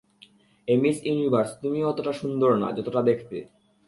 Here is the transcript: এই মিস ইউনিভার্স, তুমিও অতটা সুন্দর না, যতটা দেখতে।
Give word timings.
এই 0.67 0.77
মিস 0.83 0.97
ইউনিভার্স, 1.05 1.51
তুমিও 1.61 1.89
অতটা 1.89 2.13
সুন্দর 2.21 2.51
না, 2.55 2.67
যতটা 2.77 3.01
দেখতে। 3.01 3.37